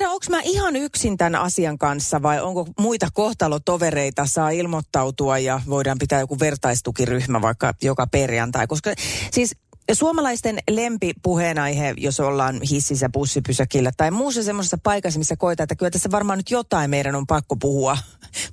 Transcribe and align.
tiedä, 0.00 0.12
onko 0.12 0.26
mä 0.30 0.40
ihan 0.44 0.76
yksin 0.76 1.16
tämän 1.16 1.34
asian 1.34 1.78
kanssa 1.78 2.22
vai 2.22 2.40
onko 2.40 2.66
muita 2.78 3.08
kohtalotovereita 3.14 4.26
saa 4.26 4.50
ilmoittautua 4.50 5.38
ja 5.38 5.60
voidaan 5.68 5.98
pitää 5.98 6.20
joku 6.20 6.38
vertaistukiryhmä 6.38 7.42
vaikka 7.42 7.74
joka 7.82 8.06
perjantai. 8.06 8.66
Koska 8.66 8.90
siis 9.30 9.56
Suomalaisten 9.92 10.58
lempipuheenaihe, 10.70 11.94
jos 11.96 12.20
ollaan 12.20 12.60
hississä, 12.70 13.08
bussipysäkillä 13.08 13.90
tai 13.96 14.10
muussa 14.10 14.42
semmoisessa 14.42 14.78
paikassa, 14.82 15.18
missä 15.18 15.36
koetaan, 15.36 15.64
että 15.64 15.74
kyllä 15.76 15.90
tässä 15.90 16.10
varmaan 16.10 16.38
nyt 16.38 16.50
jotain 16.50 16.90
meidän 16.90 17.14
on 17.14 17.26
pakko 17.26 17.56
puhua. 17.56 17.98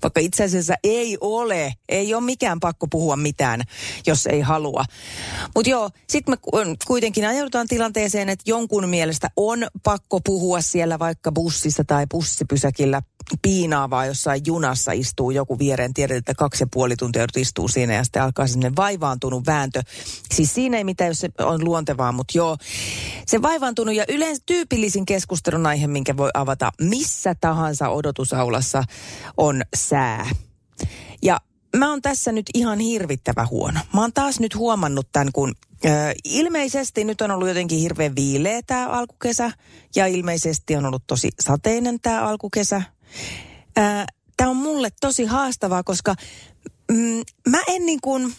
Vaikka 0.03 0.19
itse 0.19 0.43
asiassa 0.43 0.73
ei 0.83 1.17
ole. 1.21 1.73
Ei 1.89 2.13
ole 2.13 2.23
mikään 2.23 2.59
pakko 2.59 2.87
puhua 2.91 3.15
mitään, 3.15 3.61
jos 4.07 4.27
ei 4.27 4.41
halua. 4.41 4.85
Mutta 5.55 5.69
joo, 5.69 5.89
sitten 6.09 6.33
me 6.33 6.37
kuitenkin 6.87 7.27
ajaudutaan 7.27 7.67
tilanteeseen, 7.67 8.29
että 8.29 8.43
jonkun 8.45 8.89
mielestä 8.89 9.27
on 9.35 9.67
pakko 9.83 10.19
puhua 10.25 10.61
siellä 10.61 10.99
vaikka 10.99 11.31
bussissa 11.31 11.83
tai 11.83 12.05
bussipysäkillä 12.11 13.01
piinaavaa 13.41 14.05
jossain 14.05 14.41
junassa 14.45 14.91
istuu 14.91 15.31
joku 15.31 15.59
viereen. 15.59 15.93
Tiedät, 15.93 16.17
että 16.17 16.33
kaksi 16.35 16.63
ja 16.63 16.67
puoli 16.73 16.95
tuntia 16.95 17.25
istuu 17.35 17.67
siinä 17.67 17.93
ja 17.93 18.03
sitten 18.03 18.21
alkaa 18.21 18.47
sinne 18.47 18.71
vaivaantunut 18.75 19.45
vääntö. 19.45 19.81
Siis 20.33 20.53
siinä 20.53 20.77
ei 20.77 20.83
mitään, 20.83 21.07
jos 21.07 21.19
se 21.19 21.29
on 21.39 21.63
luontevaa, 21.63 22.11
mutta 22.11 22.37
joo. 22.37 22.57
Se 23.27 23.41
vaivaantunut 23.41 23.95
ja 23.95 24.05
yleensä 24.09 24.43
tyypillisin 24.45 25.05
keskustelun 25.05 25.65
aihe, 25.65 25.87
minkä 25.87 26.17
voi 26.17 26.29
avata 26.33 26.71
missä 26.81 27.35
tahansa 27.35 27.89
odotusaulassa, 27.89 28.83
on 29.37 29.61
sää. 29.89 30.29
Ja 31.23 31.41
mä 31.77 31.89
oon 31.89 32.01
tässä 32.01 32.31
nyt 32.31 32.45
ihan 32.53 32.79
hirvittävä 32.79 33.45
huono. 33.45 33.79
Mä 33.93 34.01
oon 34.01 34.13
taas 34.13 34.39
nyt 34.39 34.55
huomannut 34.55 35.07
tämän, 35.11 35.31
kun 35.33 35.55
ö, 35.85 35.89
ilmeisesti 36.23 37.03
nyt 37.03 37.21
on 37.21 37.31
ollut 37.31 37.47
jotenkin 37.47 37.79
hirveän 37.79 38.15
viileä 38.15 38.61
tämä 38.67 38.87
alkukesä 38.87 39.51
ja 39.95 40.07
ilmeisesti 40.07 40.75
on 40.75 40.85
ollut 40.85 41.03
tosi 41.07 41.29
sateinen 41.39 41.99
tämä 41.99 42.21
alkukesä. 42.21 42.81
Tämä 44.37 44.49
on 44.49 44.57
mulle 44.57 44.89
tosi 45.01 45.25
haastavaa, 45.25 45.83
koska 45.83 46.15
mm, 46.91 47.21
mä 47.49 47.61
en 47.67 47.85
niin 47.85 48.01
kuin, 48.01 48.33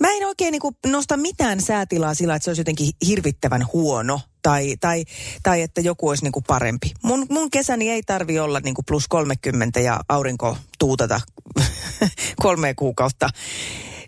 mä 0.00 0.08
en 0.10 0.26
oikein 0.26 0.52
niin 0.52 0.60
kuin 0.60 0.76
nosta 0.86 1.16
mitään 1.16 1.60
säätilaa 1.60 2.14
sillä, 2.14 2.34
että 2.34 2.44
se 2.44 2.50
olisi 2.50 2.60
jotenkin 2.60 2.90
hirvittävän 3.06 3.66
huono 3.72 4.20
tai, 4.42 4.76
tai, 4.80 5.04
tai 5.42 5.62
että 5.62 5.80
joku 5.80 6.08
olisi 6.08 6.24
niin 6.24 6.32
kuin 6.32 6.44
parempi. 6.46 6.92
Mun, 7.02 7.26
mun 7.30 7.50
kesäni 7.50 7.90
ei 7.90 8.02
tarvi 8.02 8.38
olla 8.38 8.60
niin 8.60 8.74
kuin 8.74 8.84
plus 8.84 9.08
30 9.08 9.80
ja 9.80 10.00
aurinko 10.08 10.56
tuutata 10.78 11.20
kolme 12.42 12.74
kuukautta 12.74 13.28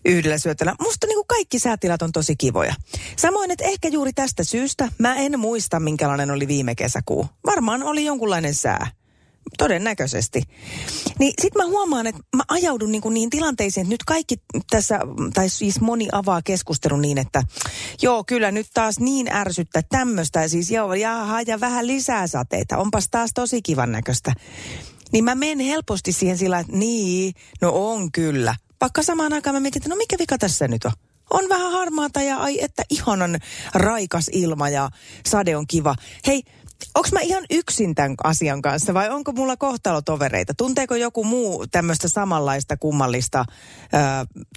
yhdellä 0.05 0.39
syötöllä. 0.39 0.75
Musta 0.81 1.07
niin 1.07 1.17
kuin 1.17 1.27
kaikki 1.27 1.59
säätilat 1.59 2.03
on 2.03 2.13
tosi 2.13 2.37
kivoja. 2.37 2.75
Samoin, 3.17 3.51
että 3.51 3.65
ehkä 3.65 3.89
juuri 3.89 4.13
tästä 4.13 4.45
syystä 4.45 4.89
mä 4.99 5.15
en 5.15 5.39
muista, 5.39 5.81
minkälainen 5.81 6.31
oli 6.31 6.49
viime 6.49 6.75
kesäkuu. 6.75 7.27
Varmaan 7.47 7.83
oli 7.83 8.05
jonkunlainen 8.05 8.55
sää. 8.55 8.87
Todennäköisesti. 9.59 10.43
Niin 11.19 11.33
sit 11.43 11.55
mä 11.55 11.67
huomaan, 11.67 12.07
että 12.07 12.23
mä 12.37 12.43
ajaudun 12.49 12.93
niinku 12.93 13.11
niihin 13.11 13.31
tilanteisiin, 13.31 13.83
että 13.83 13.95
nyt 13.95 14.05
kaikki 14.05 14.37
tässä, 14.71 15.01
tai 15.35 15.49
siis 15.49 15.81
moni 15.81 16.09
avaa 16.13 16.43
keskustelun 16.43 17.03
niin, 17.03 17.19
että 17.19 17.43
joo, 18.03 18.25
kyllä 18.25 18.51
nyt 18.51 18.67
taas 18.75 19.01
niin 19.01 19.33
ärsyttä 19.33 19.83
tämmöistä, 19.89 20.43
ja 20.43 20.49
siis 20.49 20.71
joo, 20.71 20.95
jaha, 20.95 21.43
ja 21.43 21.61
vähän 21.61 21.87
lisää 21.87 22.27
sateita, 22.27 22.79
onpas 22.79 23.09
taas 23.11 23.31
tosi 23.35 23.63
kivan 23.63 23.93
näköistä. 23.93 24.33
Niin 25.13 25.25
mä 25.25 25.35
menen 25.35 25.67
helposti 25.67 26.13
siihen 26.13 26.39
sillä, 26.39 26.59
että 26.59 26.77
niin, 26.77 27.35
no 27.61 27.71
on 27.75 28.13
kyllä. 28.13 28.55
Vaikka 28.81 29.03
samaan 29.03 29.33
aikaan 29.33 29.57
mä 29.57 29.61
mietin, 29.61 29.81
että 29.81 29.89
no 29.89 29.97
mikä 29.97 30.17
vika 30.19 30.39
tässä 30.39 30.69
nyt 30.69 30.85
on? 30.85 30.93
On 31.31 31.49
vähän 31.49 31.73
harmaata 31.73 32.23
ja 32.23 32.37
ai 32.37 32.65
että 32.65 32.83
ihanan 32.91 33.39
raikas 33.75 34.31
ilma 34.33 34.69
ja 34.69 34.91
sade 35.27 35.57
on 35.57 35.67
kiva. 35.67 35.95
Hei, 36.27 36.43
onko 36.95 37.09
mä 37.13 37.21
ihan 37.21 37.45
yksin 37.51 37.95
tämän 37.95 38.15
asian 38.25 38.63
kanssa 38.63 38.95
vai 38.95 39.11
onko 39.11 39.33
mulla 39.33 39.57
kohtalotovereita? 39.57 40.55
Tunteeko 40.55 40.95
joku 40.95 41.25
muu 41.25 41.67
tämmöistä 41.67 42.09
samanlaista 42.09 42.77
kummallista 42.77 43.45
ö, 43.85 43.99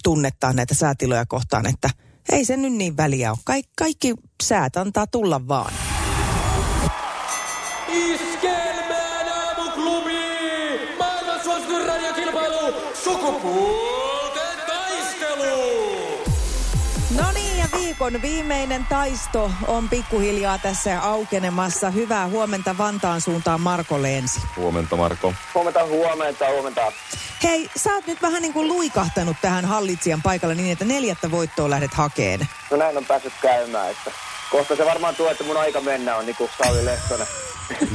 tunnetta 0.02 0.52
näitä 0.52 0.74
säätiloja 0.74 1.26
kohtaan, 1.26 1.66
että 1.66 1.90
ei 2.32 2.44
se 2.44 2.56
nyt 2.56 2.72
niin 2.72 2.96
väliä 2.96 3.30
ole. 3.30 3.38
Kaik, 3.44 3.66
kaikki 3.78 4.14
säät 4.42 4.76
antaa 4.76 5.06
tulla 5.06 5.48
vaan. 5.48 5.72
Iskelmään 7.88 9.28
aamuklubi! 9.28 10.12
Maailman 10.98 11.40
suosituin 11.44 11.86
radiokilpailu! 11.86 12.74
Sukupuolten 13.04 14.58
taistelu! 14.66 15.78
No 17.16 17.32
niin, 17.32 17.47
viikon 17.88 18.22
viimeinen 18.22 18.86
taisto 18.86 19.50
on 19.66 19.88
pikkuhiljaa 19.88 20.58
tässä 20.58 21.00
aukenemassa. 21.00 21.90
Hyvää 21.90 22.26
huomenta 22.28 22.78
Vantaan 22.78 23.20
suuntaan 23.20 23.60
Marko 23.60 24.02
Leensi. 24.02 24.40
Huomenta 24.56 24.96
Marko. 24.96 25.34
Huomenta, 25.54 25.86
huomenta, 25.86 26.44
huomenta. 26.50 26.92
Hei, 27.42 27.70
sä 27.76 27.94
oot 27.94 28.06
nyt 28.06 28.22
vähän 28.22 28.42
niin 28.42 28.52
kuin 28.52 28.68
luikahtanut 28.68 29.36
tähän 29.42 29.64
hallitsijan 29.64 30.22
paikalle 30.22 30.54
niin, 30.54 30.72
että 30.72 30.84
neljättä 30.84 31.30
voittoa 31.30 31.70
lähdet 31.70 31.94
hakeen. 31.94 32.48
No 32.70 32.76
näin 32.76 32.96
on 32.96 33.04
päässyt 33.06 33.32
käymään, 33.42 33.90
että 33.90 34.10
kohta 34.50 34.76
se 34.76 34.84
varmaan 34.84 35.16
tuo, 35.16 35.30
että 35.30 35.44
mun 35.44 35.56
aika 35.56 35.80
mennä 35.80 36.16
on 36.16 36.26
niin 36.26 36.36
kuin 36.36 36.50
Sauli 36.64 36.84
Lehtonen. 36.84 37.26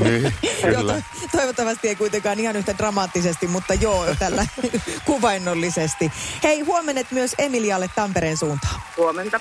Niin, 0.03 0.23
Joo, 0.23 0.75
kyllä. 0.77 0.93
to- 0.93 1.27
toivottavasti 1.37 1.87
ei 1.87 1.95
kuitenkaan 1.95 2.39
ihan 2.39 2.55
yhtä 2.55 2.77
dramaattisesti, 2.77 3.47
mutta 3.47 3.73
joo, 3.73 4.05
tällä 4.19 4.45
kuvainnollisesti. 5.05 6.11
Hei, 6.43 6.61
huomenet 6.61 7.11
myös 7.11 7.35
Emilialle 7.37 7.89
Tampereen 7.95 8.37
suuntaan. 8.37 8.81
Huomenta. 8.97 9.39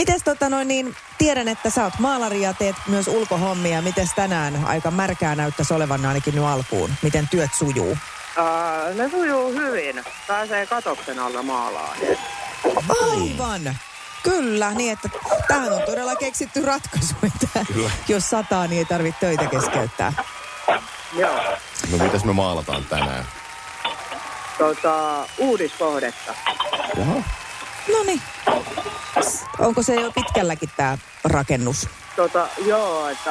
Mites 0.00 0.22
tota 0.22 0.48
noin 0.48 0.68
niin, 0.68 0.96
tiedän, 1.18 1.48
että 1.48 1.70
sä 1.70 1.84
oot 1.84 1.98
maalari 1.98 2.42
ja 2.42 2.54
teet 2.54 2.76
myös 2.86 3.08
ulkohommia. 3.08 3.82
Mites 3.82 4.08
tänään 4.16 4.64
aika 4.64 4.90
märkää 4.90 5.34
näyttäisi 5.34 5.74
olevan 5.74 6.06
ainakin 6.06 6.34
nyt 6.34 6.44
alkuun? 6.44 6.90
Miten 7.02 7.28
työt 7.28 7.54
sujuu? 7.54 7.90
Uh, 7.90 8.96
ne 8.96 9.10
sujuu 9.10 9.52
hyvin. 9.52 10.04
Pääsee 10.26 10.66
katoksen 10.66 11.18
alla 11.18 11.42
maalaan. 11.42 11.96
Aivan. 13.12 13.78
Kyllä, 14.22 14.70
niin 14.70 14.92
että 14.92 15.08
tähän 15.48 15.72
on 15.72 15.82
todella 15.86 16.16
keksitty 16.16 16.62
ratkaisu, 16.62 17.14
että 17.22 17.64
Kyllä. 17.72 17.90
jos 18.08 18.30
sataa, 18.30 18.66
niin 18.66 18.78
ei 18.78 18.84
tarvitse 18.84 19.20
töitä 19.20 19.46
keskeyttää. 19.46 20.12
Joo. 21.12 21.56
No 21.90 22.04
mitäs 22.04 22.24
me 22.24 22.32
maalataan 22.32 22.84
tänään? 22.84 23.24
Tota, 24.58 25.26
uudiskohdetta. 25.38 26.34
Jaha. 26.96 27.14
No 27.92 28.02
niin. 28.06 28.22
Onko 29.60 29.82
se 29.82 29.94
jo 29.94 30.12
pitkälläkin 30.12 30.68
tämä 30.76 30.98
rakennus? 31.24 31.88
Tota, 32.16 32.48
joo, 32.66 33.08
että 33.08 33.30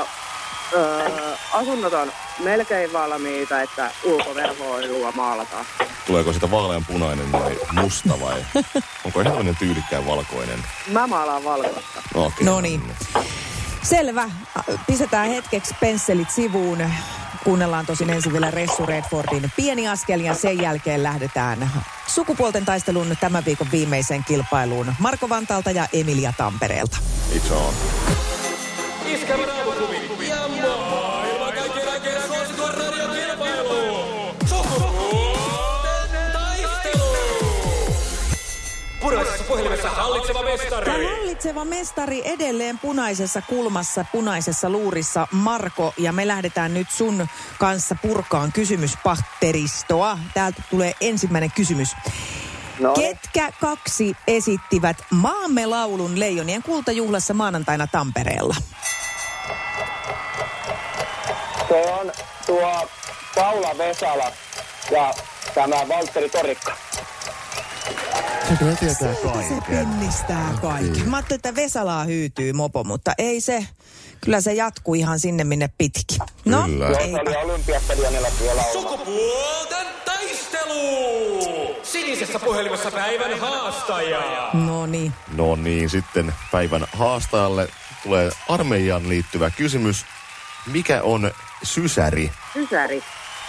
öö, 0.74 1.10
asunnot 1.54 1.94
on 1.94 2.12
melkein 2.40 2.94
valmiita, 2.94 3.62
että 3.62 3.92
ulkoverhoilua 4.04 5.12
maalataan. 5.12 5.66
Tuleeko 6.08 6.34
sitä 6.34 6.52
vaalean 6.52 6.86
punainen 6.86 7.32
vai 7.32 7.60
musta 7.72 8.20
vai? 8.22 8.46
Onko 9.06 9.22
ihan 9.22 9.26
tämmöinen 9.26 9.56
tyylikkään 9.56 10.06
valkoinen? 10.08 10.64
Mä 10.92 11.08
maalaan 11.08 11.44
valkoista. 11.44 12.02
Okei. 12.14 12.46
No 12.46 12.62
niin. 12.62 12.82
Selvä. 13.84 14.30
Pistetään 14.88 15.28
hetkeksi 15.30 15.76
pensselit 15.80 16.30
sivuun. 16.30 16.92
Kuunnellaan 17.44 17.86
tosin 17.86 18.10
ensin 18.10 18.34
vielä 18.34 18.52
Ressu 18.52 18.86
Redfordin 18.86 19.52
pieni 19.56 19.88
askel 19.88 20.20
ja 20.20 20.34
sen 20.34 20.62
jälkeen 20.62 21.04
lähdetään 21.04 21.72
sukupuolten 22.10 22.66
taistelun 22.66 23.16
tämän 23.20 23.46
viikon 23.46 23.72
viimeiseen 23.72 24.24
kilpailuun 24.24 24.94
Marko 25.00 25.30
Vantaalta 25.30 25.72
ja 25.72 25.88
Emilia 25.94 26.34
Tampereelta. 26.38 26.98
Itse 27.36 27.54
on. 27.54 27.74
Iskelmän 29.06 29.59
puhelimessa 39.50 39.90
hallitseva 39.90 40.44
mestari! 40.44 40.86
Tämä 40.86 41.10
hallitseva 41.10 41.66
mestari 41.66 42.22
edelleen 42.26 42.80
punaisessa 42.80 43.42
kulmassa, 43.42 44.06
punaisessa 44.12 44.70
luurissa 44.70 45.28
Marko. 45.32 45.94
Ja 45.98 46.12
me 46.12 46.28
lähdetään 46.28 46.74
nyt 46.74 46.92
sun 46.92 47.28
kanssa 47.60 47.96
purkaan 48.02 48.52
kysymyspatteristoa. 48.52 50.20
Täältä 50.34 50.62
tulee 50.70 50.94
ensimmäinen 51.02 51.52
kysymys. 51.52 51.96
No 52.80 52.94
niin. 52.98 53.16
Ketkä 53.18 53.52
kaksi 53.62 54.16
esittivät 54.28 54.98
Maamme 55.12 55.66
laulun 55.66 56.20
Leijonien 56.20 56.64
kultajuhlassa 56.64 57.34
maanantaina 57.34 57.88
Tampereella? 57.88 58.56
Se 61.68 61.94
on 62.00 62.12
tuo 62.46 62.90
Paula 63.36 63.78
Vesala 63.78 64.32
ja 64.92 65.14
tämä 65.56 65.88
Valtteri 65.88 66.30
Torikka. 66.30 66.78
Kyllä 68.58 68.76
tietää 68.76 69.14
Se 69.14 69.62
pinnistää 69.70 70.54
kaikki. 70.62 71.04
Mä 71.04 71.18
ajattelin, 71.18 71.38
että 71.38 71.56
Vesalaa 71.56 72.04
hyytyy 72.04 72.54
mopo, 72.54 72.84
mutta 72.84 73.12
ei 73.18 73.42
se. 73.42 73.68
Kyllä 74.22 74.42
se 74.42 74.54
jatkuu 74.54 74.94
ihan 74.94 75.20
sinne 75.20 75.44
minne 75.44 75.70
pitkin. 75.78 76.18
No, 76.46 76.62
Kyllä. 76.62 76.88
Eipä. 76.88 77.32
Sukupuolten 78.74 79.88
taistelu! 80.06 81.80
Sinisessä 81.84 82.40
puhelimessa 82.40 82.92
päivän 82.92 83.40
haastaja. 83.40 84.50
No 84.54 84.86
niin. 84.86 85.14
No 85.36 85.56
niin, 85.56 85.90
sitten 85.90 86.34
päivän 86.52 86.86
haastajalle 86.94 87.68
tulee 88.04 88.32
armeijaan 88.50 89.10
liittyvä 89.10 89.50
kysymys. 89.50 90.06
Mikä 90.68 91.02
on 91.04 91.32
sysäri? 91.64 92.32
Sysäri. 92.54 93.04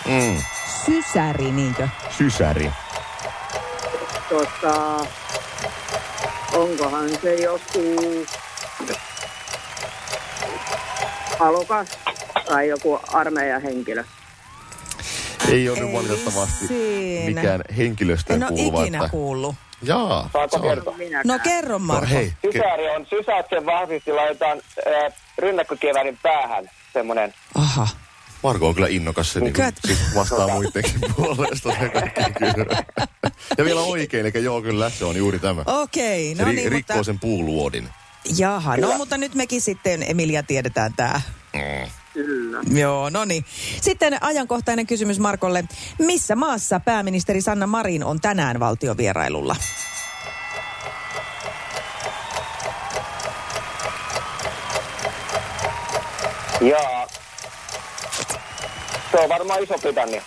Mm, 0.06 0.43
Sysäri, 0.87 1.52
niinkö? 1.52 1.88
sysäri. 2.19 2.70
Tota, 4.30 5.06
onkohan 6.52 7.08
se 7.22 7.34
joku 7.34 7.96
alokas 11.40 11.88
tai 12.48 12.68
joku 12.68 13.00
armeijan 13.12 13.62
henkilö? 13.62 14.04
Ei 15.48 15.68
ole 15.68 15.78
nyt 15.80 15.88
Ei 15.88 15.94
valitettavasti 15.94 16.66
siinä. 16.66 17.40
mikään 17.40 17.62
henkilöstöön 17.76 18.42
En 18.42 18.48
ole 18.48 18.56
kuuluva. 18.58 18.82
ikinä 18.82 19.08
kuullut. 19.08 19.54
Jaa, 19.82 20.30
Saako 20.32 20.48
se 20.58 20.62
on- 20.62 20.68
kertoa? 20.68 20.94
No 21.24 21.38
kerro 21.44 21.72
No 21.72 21.78
Marko. 21.78 22.06
hei, 22.10 22.34
ke- 22.46 22.52
Sysäri 22.52 22.90
on 22.90 23.06
sysäyksen 23.06 23.66
vahvisti 23.66 24.12
laitetaan 24.12 24.58
äh, 24.86 25.12
rynnäkkökievärin 25.38 26.18
päähän. 26.22 26.70
Semmonen. 26.92 27.34
Aha. 27.54 27.88
Marko 28.42 28.69
on 28.69 28.75
kyllä 28.75 28.88
innokas 28.88 29.32
se, 29.32 29.40
niin 29.40 29.52
Kyllä. 29.52 29.72
siis 29.87 29.98
vastaa 30.14 30.48
muidenkin 30.48 31.00
puolesta. 31.16 31.70
Se 31.81 31.88
kaikki 31.88 32.22
kyllä. 32.54 32.82
Ja 33.58 33.64
vielä 33.64 33.81
oikein, 33.81 34.26
eli 34.26 34.44
joo 34.44 34.62
kyllä, 34.62 34.90
se 34.90 35.04
on 35.04 35.16
juuri 35.16 35.38
tämä. 35.38 35.62
Okei, 35.66 36.34
Se 36.37 36.42
no 36.42 36.48
ri- 36.50 36.54
niin, 36.54 36.72
rikkoo 36.72 36.96
mutta... 36.96 37.04
sen 37.04 37.19
puuluodin. 37.20 37.88
Jaha, 38.38 38.76
no 38.76 38.96
mutta 38.96 39.19
nyt 39.19 39.34
mekin 39.34 39.60
sitten 39.60 40.02
Emilia 40.10 40.42
tiedetään 40.42 40.92
tää. 40.96 41.20
Mm. 41.54 41.90
Kyllä. 42.14 42.58
Joo, 42.81 43.10
no 43.10 43.25
niin. 43.25 43.44
Sitten 43.81 44.22
ajankohtainen 44.25 44.87
kysymys 44.87 45.19
Markolle. 45.19 45.64
Missä 45.98 46.37
maassa 46.37 46.81
pääministeri 46.81 47.40
Sanna 47.40 47.66
Marin 47.66 48.04
on 48.04 48.20
tänään 48.20 48.60
valtiovierailulla? 48.60 49.56
Ja 56.60 57.00
se 59.10 59.16
on 59.18 59.28
varmaan 59.28 59.62
Iso-Britannia. 59.62 60.22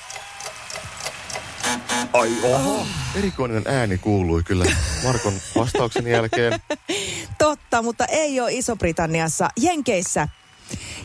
Ai 2.14 2.30
oho. 2.44 2.86
Erikoinen 3.16 3.64
ääni 3.66 3.98
kuului 3.98 4.44
kyllä 4.44 4.66
Markon 5.04 5.34
vastauksen 5.56 6.08
jälkeen. 6.08 6.60
Totta, 7.38 7.82
mutta 7.82 8.06
ei 8.06 8.40
ole 8.40 8.52
Iso-Britanniassa. 8.54 9.50
Jenkeissä. 9.58 10.28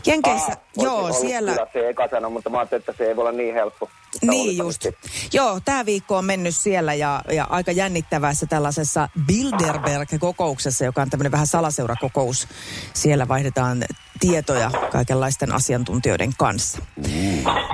Jenkeissä, 0.05 0.51
Ah, 0.51 0.83
joo, 0.83 1.13
siellä. 1.13 1.51
Kyllä 1.51 1.67
se 1.73 1.89
eka 1.89 2.07
sana, 2.07 2.29
mutta 2.29 2.49
mä 2.49 2.57
ajattelin, 2.57 2.81
että 2.81 2.93
se 2.97 3.03
ei 3.03 3.15
voi 3.15 3.21
olla 3.21 3.31
niin 3.37 3.53
helppo. 3.53 3.89
Niin 4.21 4.57
just. 4.57 4.85
Joo, 5.33 5.59
tämä 5.65 5.85
viikko 5.85 6.17
on 6.17 6.25
mennyt 6.25 6.55
siellä 6.55 6.93
ja, 6.93 7.21
ja 7.31 7.47
aika 7.49 7.71
jännittävässä 7.71 8.45
tällaisessa 8.45 9.09
Bilderberg-kokouksessa, 9.27 10.85
joka 10.85 11.01
on 11.01 11.09
tämmöinen 11.09 11.31
vähän 11.31 11.47
salaseurakokous. 11.47 12.47
Siellä 12.93 13.27
vaihdetaan 13.27 13.85
tietoja 14.19 14.71
kaikenlaisten 14.91 15.51
asiantuntijoiden 15.51 16.31
kanssa. 16.37 16.77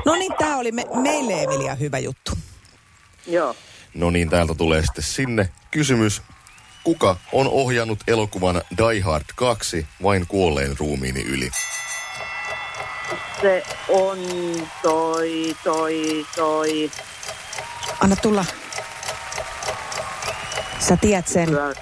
No 0.06 0.16
niin, 0.16 0.33
tämä 0.39 0.57
oli 0.57 0.72
me, 0.72 0.86
meille 0.94 1.44
Emilia 1.44 1.75
hyvä 1.75 2.00
juttu. 2.00 2.31
Joo. 3.27 3.56
No 3.94 4.10
niin, 4.10 4.30
täältä 4.30 4.54
tulee 4.56 4.81
sitten 4.81 5.04
sinne 5.04 5.50
kysymys. 5.72 6.22
Kuka 6.83 7.18
on 7.31 7.48
ohjannut 7.48 8.00
elokuvan 8.07 8.62
Die 8.77 9.01
Hard 9.01 9.25
2 9.36 9.88
vain 10.04 10.27
kuolleen 10.27 10.75
ruumiini 10.80 11.22
yli? 11.22 11.50
Se 13.42 13.64
on 13.90 14.18
toi, 14.84 15.56
toi, 15.64 16.26
toi. 16.36 16.92
Anna 18.00 18.16
tulla. 18.16 18.46
Sä 20.80 20.98
tiedät 20.98 21.28
sen. 21.28 21.52
Lyö. 21.52 21.74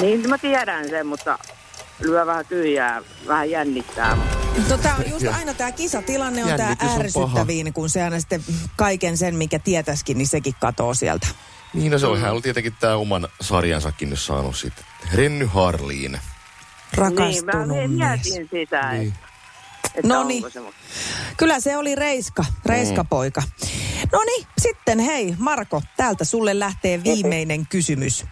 Niin 0.00 0.28
mä 0.28 0.38
tiedän 0.38 0.88
sen, 0.90 1.06
mutta 1.06 1.38
lyö 2.00 2.26
vähän 2.26 2.46
tyhjää, 2.46 3.02
vähän 3.26 3.50
jännittää. 3.50 4.16
No 4.70 4.78
tää 4.78 4.96
on 4.96 5.10
just 5.10 5.26
aina 5.36 5.54
tämä 5.54 5.72
kisatilanne 5.72 6.44
on 6.44 6.56
tämä 6.56 6.76
on 6.82 7.00
ärsyttäviin, 7.00 7.72
kun 7.72 7.90
se 7.90 8.02
aina 8.02 8.20
sitten 8.20 8.44
kaiken 8.76 9.16
sen, 9.16 9.34
mikä 9.34 9.58
tietäisikin, 9.58 10.18
niin 10.18 10.28
sekin 10.28 10.54
katoo 10.60 10.94
sieltä. 10.94 11.26
Niin, 11.74 11.92
no 11.92 11.98
se 11.98 12.06
on, 12.06 12.20
hän 12.20 12.32
on 12.34 12.42
tietenkin 12.42 12.74
tämä 12.80 12.94
oman 12.96 13.28
sarjansakin 13.40 14.10
nyt 14.10 14.20
saanut 14.20 14.56
sitten. 14.56 14.84
Renny 15.14 15.46
Harliin. 15.46 16.12
Niin, 16.12 16.20
Rakastunut 16.94 17.68
mä 17.68 17.74
mies. 17.74 17.90
mietin 17.90 18.48
sitä, 18.52 18.92
Niin. 18.92 19.08
että 19.08 19.27
No 20.02 20.24
niin. 20.24 20.44
Kyllä 21.36 21.60
se 21.60 21.76
oli 21.76 21.94
Reiska, 21.94 22.44
Reiska-poika. 22.66 23.42
No 24.12 24.22
niin, 24.26 24.46
sitten 24.58 24.98
hei 24.98 25.34
Marko, 25.38 25.82
täältä 25.96 26.24
sulle 26.24 26.58
lähtee 26.58 27.04
viimeinen 27.04 27.66
kysymys. 27.66 28.24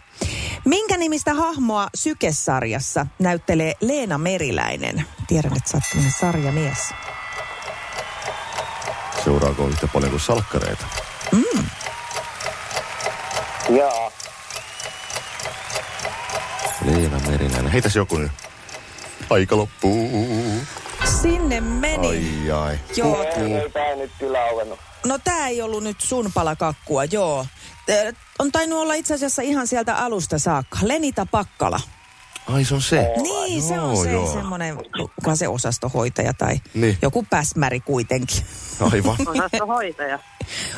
Minkä 0.64 0.96
nimistä 0.96 1.34
hahmoa 1.34 1.88
Sykesarjassa 1.94 3.06
näyttelee 3.18 3.74
Leena 3.80 4.18
Meriläinen? 4.18 5.04
Tiedän, 5.26 5.56
että 5.56 5.70
sä 5.70 5.76
oot 5.76 6.04
sarjamies. 6.20 6.78
Seuraako 9.24 9.68
yhtä 9.68 9.86
paljon 9.86 10.10
kuin 10.10 10.20
salkkareita? 10.20 10.86
Jaa. 13.68 14.10
Leena 16.84 17.18
Meriläinen. 17.28 17.72
Heitäs 17.72 17.96
joku 17.96 18.16
nyt. 18.16 18.32
Aika 19.30 19.56
loppuu. 19.56 20.10
Sinne 21.06 21.60
meni. 21.60 22.08
Ai 22.08 22.50
ai. 22.50 22.78
Joo, 22.96 23.22
Ei, 23.22 23.54
ei 23.54 23.70
tää 23.70 23.94
nyt 23.96 24.10
kyllä 24.18 24.44
auennut. 24.44 24.78
no 25.06 25.18
tää 25.24 25.48
ei 25.48 25.62
ollut 25.62 25.82
nyt 25.84 26.00
sun 26.00 26.30
palakakkua, 26.34 27.04
joo. 27.04 27.46
On 28.38 28.52
tainnut 28.52 28.78
olla 28.78 28.94
itse 28.94 29.14
asiassa 29.14 29.42
ihan 29.42 29.66
sieltä 29.66 29.96
alusta 29.96 30.38
saakka. 30.38 30.78
Lenita 30.82 31.26
Pakkala. 31.26 31.80
Ai 32.52 32.64
se 32.64 32.74
on 32.74 32.82
se. 32.82 33.08
Niin, 33.22 33.62
se 33.62 33.80
on 33.80 33.94
Joo, 33.94 34.04
se 34.04 34.12
joo. 34.12 34.32
semmoinen, 34.32 34.76
kuka 35.14 35.36
se 35.36 35.48
osastohoitaja 35.48 36.32
tai 36.34 36.60
Niin. 36.74 36.98
joku 37.02 37.26
päsmäri 37.30 37.80
kuitenkin. 37.80 38.36
Aivan. 38.92 39.16
Osastohoitaja. 39.26 40.18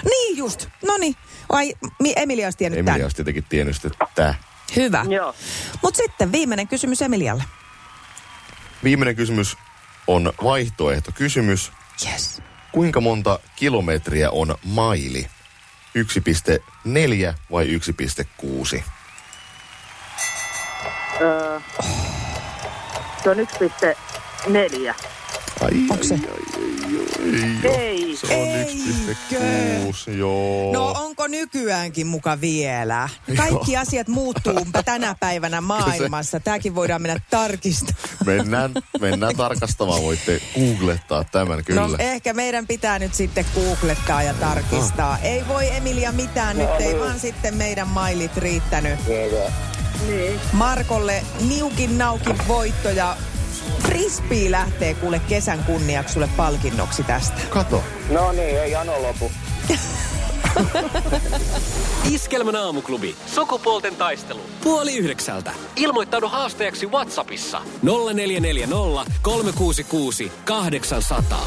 Niin 0.04 0.36
just, 0.36 0.66
no 0.86 0.96
niin. 0.96 1.14
Ai, 1.48 1.74
mi- 2.00 2.12
Emilia 2.16 2.46
olisi 2.46 2.58
tiennyt 2.58 2.78
Emilia 2.78 3.04
olisi 3.04 3.16
tietenkin 3.16 3.44
tiennyt 3.48 3.76
tää. 4.14 4.34
Hyvä. 4.76 5.04
Joo. 5.08 5.34
Mutta 5.82 5.96
sitten 5.96 6.32
viimeinen 6.32 6.68
kysymys 6.68 7.02
Emilialle. 7.02 7.44
Viimeinen 8.84 9.16
kysymys 9.16 9.56
on 10.08 10.32
vaihtoehtokysymys. 10.44 11.72
Yes. 12.06 12.42
Kuinka 12.72 13.00
monta 13.00 13.38
kilometriä 13.56 14.30
on 14.30 14.54
maili? 14.64 15.26
1,4 15.98 17.34
vai 17.52 17.66
1,6? 17.66 18.82
Öö, 21.20 21.60
se 23.22 23.30
on 23.30 23.36
1,4. 23.36 24.94
Ai, 25.60 25.70
Onko 25.90 26.04
se? 26.04 26.18
Ei, 27.64 27.70
Ei. 27.76 28.16
Se 28.16 28.26
on 28.36 28.48
1,6, 30.06 30.10
joo. 30.10 30.72
No 30.72 30.94
onko 30.98 31.26
nykyäänkin 31.26 32.06
muka 32.06 32.40
vielä? 32.40 33.08
Kaikki 33.36 33.76
asiat 33.76 34.08
muuttuu 34.08 34.66
tänä 34.84 35.14
päivänä 35.20 35.60
maailmassa. 35.74 36.40
Tämäkin 36.40 36.74
voidaan 36.74 37.02
mennä 37.02 37.20
tarkistamaan. 37.30 37.96
Mennään, 38.26 38.74
mennään 39.00 39.36
tarkastamaan, 39.36 40.02
voitte 40.02 40.40
googlettaa 40.54 41.24
tämän 41.24 41.64
kyllä. 41.64 41.80
No 41.80 41.96
ehkä 41.98 42.32
meidän 42.32 42.66
pitää 42.66 42.98
nyt 42.98 43.14
sitten 43.14 43.44
googlettaa 43.54 44.22
ja 44.22 44.34
tarkistaa. 44.34 45.18
Ei 45.22 45.48
voi 45.48 45.70
Emilia 45.76 46.12
mitään, 46.12 46.58
nyt 46.58 46.70
ei 46.80 46.98
vaan 47.00 47.20
sitten 47.20 47.56
meidän 47.56 47.88
mailit 47.88 48.36
riittänyt. 48.36 48.98
Niin. 50.06 50.40
Markolle 50.52 51.22
niukin 51.48 51.98
naukin 51.98 52.36
voitto 52.48 52.90
ja 52.90 53.16
frisbee 53.82 54.50
lähtee 54.50 54.94
kuule 54.94 55.20
kesän 55.28 55.64
kunniaksi 55.64 56.14
sulle 56.14 56.28
palkinnoksi 56.36 57.02
tästä. 57.02 57.40
Kato. 57.50 57.84
No 58.10 58.32
niin, 58.32 58.58
ei 58.58 58.70
jano 58.70 59.02
lopu. 59.02 59.32
Iskelmän 62.10 62.56
aamuklubi. 62.56 63.16
Sukupuolten 63.26 63.96
taistelu. 63.96 64.40
Puoli 64.64 64.96
yhdeksältä. 64.96 65.52
Ilmoittaudu 65.76 66.28
haastajaksi 66.28 66.86
Whatsappissa. 66.86 67.62
0440 67.82 69.12
366 69.22 70.32
800. 70.44 71.46